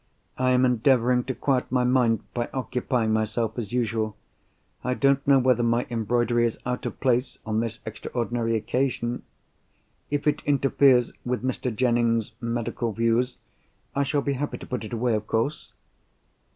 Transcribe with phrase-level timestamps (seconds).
[0.35, 4.17] I am endeavouring to quiet my mind by occupying myself as usual.
[4.83, 9.21] I don't know whether my embroidery is out of place, on this extraordinary occasion.
[10.09, 11.69] If it interferes with Mr.
[11.71, 13.37] Jennings's medical views,
[13.93, 15.71] I shall be happy to put it away of course."